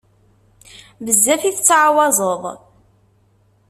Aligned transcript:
Bezzaf 1.05 1.43
i 1.49 1.51
tettɛawazeḍ. 1.57 2.43